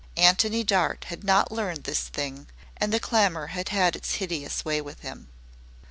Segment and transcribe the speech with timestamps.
[0.17, 4.81] Antony Dart had not learned this thing and the clamor had had its hideous way
[4.81, 5.27] with him.